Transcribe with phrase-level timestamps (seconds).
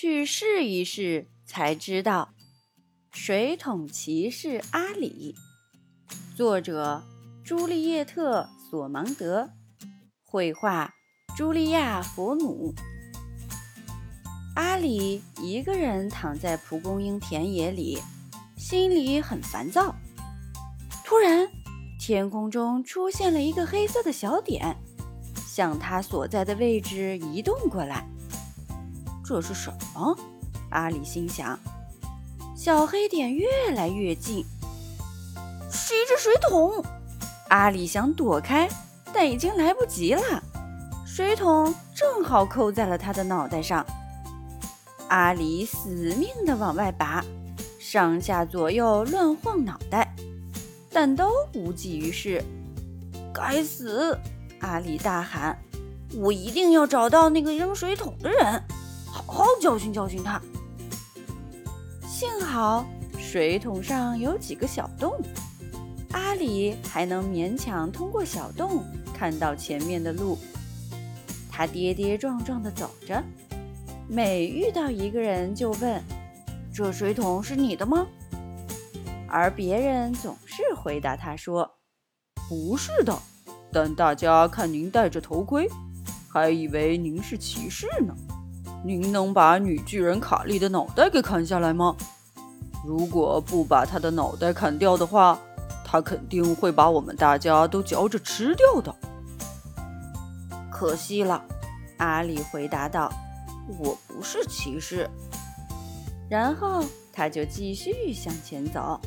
[0.00, 2.28] 去试一试才知道。
[3.10, 5.34] 水桶骑士阿里，
[6.36, 7.02] 作者
[7.44, 9.50] 朱丽叶特·索芒德，
[10.24, 10.94] 绘画
[11.36, 12.72] 茱莉亚·佛努。
[14.54, 17.98] 阿里一个人躺在蒲公英田野里，
[18.56, 19.92] 心里很烦躁。
[21.04, 21.48] 突然，
[21.98, 24.76] 天空中出现了一个黑色的小点，
[25.44, 28.08] 向他所在的位置移动过来。
[29.28, 30.16] 这是什么？
[30.70, 31.58] 阿里心想。
[32.56, 34.42] 小黑点越来越近，
[35.70, 36.82] 是一只水桶。
[37.50, 38.66] 阿里想躲开，
[39.12, 40.42] 但已经来不及了。
[41.06, 43.84] 水桶正好扣在了他的脑袋上。
[45.08, 47.22] 阿里死命地往外拔，
[47.78, 50.16] 上下左右乱晃脑袋，
[50.90, 52.42] 但都无济于事。
[53.34, 54.18] 该死！
[54.60, 55.58] 阿里大喊
[56.16, 58.62] ：“我一定要找到那个扔水桶的人，
[59.26, 60.40] 好好教训教训他。”
[62.06, 62.84] 幸好
[63.18, 65.14] 水桶上有几个小洞，
[66.12, 68.82] 阿里还能勉强通过小洞
[69.14, 70.38] 看到前面的路。
[71.50, 73.22] 他跌跌撞撞地走着，
[74.08, 76.02] 每遇到一个人就问
[76.72, 78.06] ：“这水桶是你的吗？”
[79.28, 81.68] 而别人总是回答他说
[82.48, 83.16] ：“不是的，
[83.72, 85.68] 但大家看您戴着头盔，
[86.32, 88.14] 还以为您是骑士呢。”
[88.84, 91.96] 您能把女巨人卡莉的脑袋给砍下来吗？
[92.86, 95.38] 如果不把她的脑袋砍掉的话，
[95.84, 98.94] 她肯定会把我们大家都嚼着吃掉的。
[100.70, 101.42] 可惜了，
[101.96, 103.12] 阿里回答道
[103.80, 105.10] ：“我不是骑士。”
[106.30, 109.00] 然后他就继续向前走。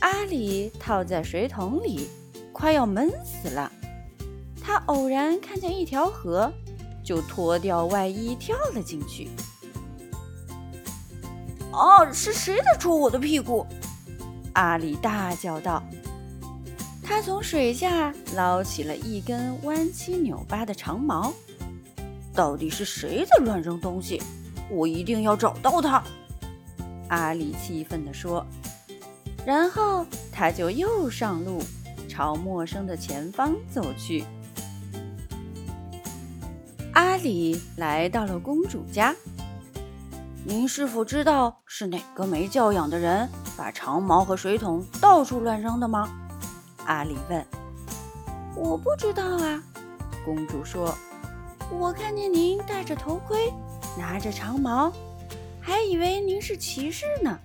[0.00, 2.08] 阿里套在水桶里，
[2.52, 3.70] 快要闷死了。
[4.60, 6.52] 他偶然看见一条河。
[7.02, 9.28] 就脱掉外衣跳了进去。
[11.72, 12.12] 啊！
[12.12, 13.66] 是谁在戳我的屁股？
[14.52, 15.82] 阿里大叫道。
[17.02, 21.32] 他从水下捞起了一根弯七扭八的长矛。
[22.34, 24.22] 到底是谁在乱扔东西？
[24.70, 26.02] 我一定要找到他！
[27.08, 28.46] 阿里气愤地说。
[29.44, 31.62] 然后他就又上路，
[32.08, 34.24] 朝陌生的前方走去。
[37.22, 39.14] 里来到了公主家。
[40.44, 46.10] 您是否知道是哪个没教养的人把长矛和水桶到处乱扔的吗？
[46.84, 47.46] 阿里问。
[48.56, 49.62] 我不知道啊，
[50.24, 50.94] 公主说。
[51.70, 53.52] 我看见您戴着头盔，
[53.96, 54.92] 拿着长矛，
[55.60, 57.38] 还以为您是骑士呢。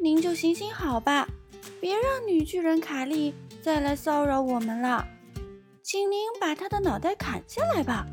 [0.00, 1.28] 您就行行好吧，
[1.80, 5.06] 别让女巨人卡莉再来骚扰我们了。
[5.84, 8.06] 请您把她的脑袋砍下来吧。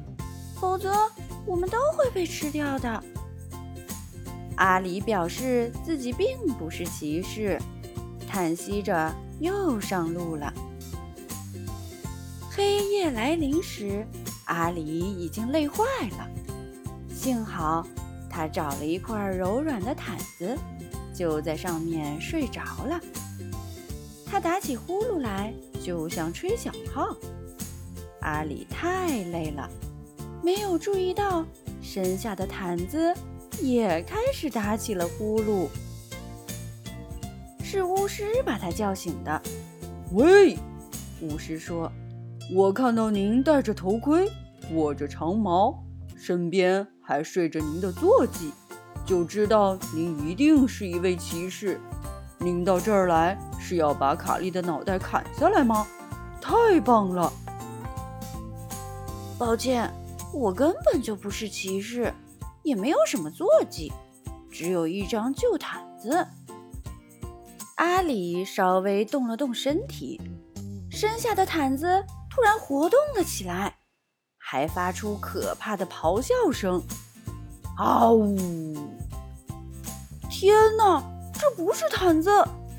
[0.59, 0.94] 否则，
[1.46, 3.03] 我们都会被吃掉的。
[4.58, 7.58] 阿里表示自己并不是骑士，
[8.28, 10.53] 叹息着又上路了。
[12.52, 14.06] 黑夜来临时，
[14.46, 15.86] 阿里已经累坏
[16.18, 16.28] 了。
[17.14, 17.88] 幸好
[18.30, 20.58] 他找了一块柔软的毯子，
[21.14, 23.00] 就在上面睡着了。
[24.26, 27.16] 他打起呼噜来，就像吹小号。
[28.22, 29.70] 阿里太累了。
[30.42, 31.46] 没有注意到，
[31.82, 33.14] 身下的毯子
[33.62, 35.68] 也开始打起了呼噜。
[37.64, 39.42] 是巫师把他叫醒的。
[40.14, 40.58] 喂，
[41.22, 41.92] 巫师说
[42.56, 44.28] ：“我看到您戴着头盔，
[44.74, 45.84] 握着长矛，
[46.16, 48.52] 身边还睡着您的坐骑，
[49.06, 51.80] 就知道您一定是一位骑士。
[52.40, 55.86] 您到这儿来是要把卡莉的脑袋砍下来吗？
[56.42, 57.32] 太棒了！
[59.38, 59.92] 抱歉。”
[60.34, 62.13] 我根本就不是骑士，
[62.63, 63.91] 也没有什么坐骑，
[64.51, 66.28] 只有一张旧毯子。
[67.75, 70.19] 阿里稍微动了动身体，
[70.91, 73.78] 身下的毯子突然活动了起来，
[74.38, 76.84] 还发出可怕的咆哮声。
[77.78, 78.78] 嗷呜！
[80.29, 81.02] 天哪，
[81.34, 82.29] 这不是毯子，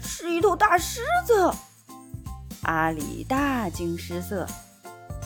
[0.00, 1.50] 是一头大狮子！
[2.62, 4.46] 阿里大惊失色。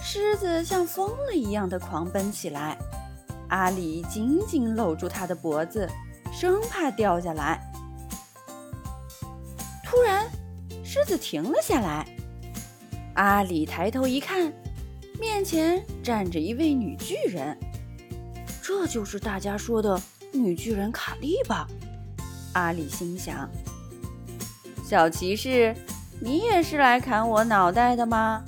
[0.06, 2.76] 狮子像疯了一样的狂奔起来，
[3.48, 5.88] 阿里紧紧搂住它的脖子，
[6.30, 7.58] 生怕掉下来。
[9.82, 10.30] 突然，
[10.84, 12.06] 狮子停了下来。
[13.14, 14.52] 阿里抬头一看，
[15.18, 17.58] 面前站着一位女巨人。
[18.60, 19.98] 这就是大家说的
[20.32, 21.66] 女巨人卡莉吧？
[22.52, 23.48] 阿里心想。
[24.86, 25.74] 小骑士，
[26.20, 28.44] 你也是来砍我脑袋的吗？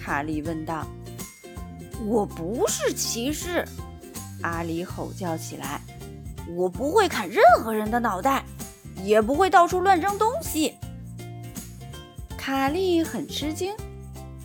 [0.00, 0.86] 卡利问道
[2.06, 3.64] ：“我不是骑士。”
[4.42, 5.80] 阿里吼叫起来
[6.56, 8.42] ：“我不会砍任何人的脑袋，
[9.04, 10.74] 也不会到处乱扔东西。”
[12.38, 13.74] 卡利很吃惊，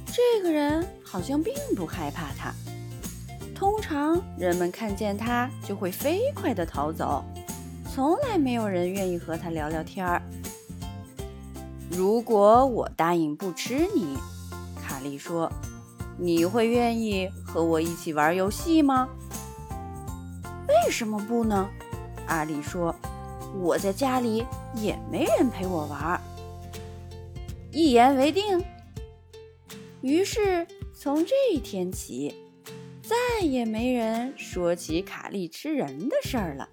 [0.06, 2.54] 这个人好像并不害怕他。
[3.56, 7.24] 通常人们看见他就会飞快地逃走，
[7.94, 10.22] 从来没有人愿意和他聊聊天儿。
[11.90, 14.18] 如果我答应不吃你，
[15.06, 15.52] 卡利说。
[16.18, 19.08] 你会愿意和我一起玩游戏吗？
[20.68, 21.70] 为什么不呢？
[22.26, 22.96] 阿里说
[23.62, 24.44] ：“我在家里
[24.74, 26.20] 也没人陪我玩。”
[27.72, 28.64] 一言为定。
[30.02, 32.34] 于是从这一天起，
[33.04, 36.68] 再也没人说起卡利吃人的事儿了，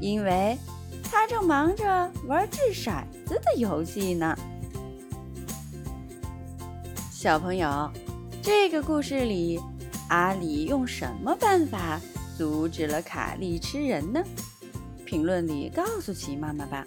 [0.00, 0.56] 因为
[1.02, 4.38] 他正忙着玩掷骰子的游戏呢。
[7.22, 7.92] 小朋友。
[8.42, 9.60] 这个故事里，
[10.08, 12.00] 阿里用什么办法
[12.38, 14.24] 阻止了卡利吃人呢？
[15.04, 16.86] 评论里告诉奇妈妈吧。